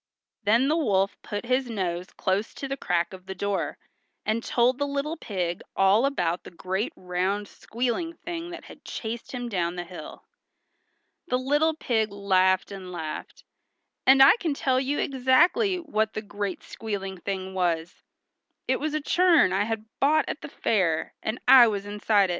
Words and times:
Then 0.45 0.67
the 0.67 0.75
wolf 0.75 1.15
put 1.21 1.45
his 1.45 1.69
nose 1.69 2.07
close 2.07 2.55
to 2.55 2.67
the 2.67 2.75
crack 2.75 3.13
of 3.13 3.27
the 3.27 3.35
door, 3.35 3.77
and 4.25 4.43
told 4.43 4.79
the 4.79 4.87
little 4.87 5.15
pig 5.15 5.61
all 5.75 6.07
about 6.07 6.43
the 6.43 6.49
great 6.49 6.91
round 6.95 7.47
squealing 7.47 8.15
thing 8.15 8.49
that 8.49 8.63
had 8.65 8.83
chased 8.83 9.31
him 9.31 9.47
down 9.47 9.75
the 9.75 9.83
hill. 9.83 10.23
The 11.27 11.37
little 11.37 11.75
pig 11.75 12.09
laughed 12.11 12.71
and 12.71 12.91
laughed. 12.91 13.43
"And 14.07 14.23
I 14.23 14.37
can 14.37 14.55
tell 14.55 14.79
you 14.79 14.97
exactly 14.97 15.75
what 15.77 16.13
the 16.13 16.23
great 16.23 16.63
squealing 16.63 17.19
thing 17.19 17.53
was; 17.53 18.01
it 18.67 18.79
was 18.79 18.95
a 18.95 19.01
churn 19.01 19.53
I 19.53 19.65
had 19.65 19.85
bought 19.99 20.25
at 20.27 20.41
the 20.41 20.49
fair, 20.49 21.13
and 21.21 21.39
I 21.47 21.67
was 21.67 21.85
inside 21.85 22.29
it." 22.29 22.29